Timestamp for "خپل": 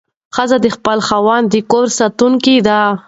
0.75-0.97